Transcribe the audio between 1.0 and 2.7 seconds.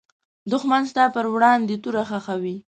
پر وړاندې توره خښوي